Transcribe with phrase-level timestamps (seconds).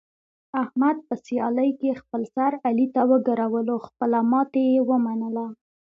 [0.61, 5.45] احمد په سیالۍ کې خپل سر علي ته وګرولو، خپله ماتې یې و منله.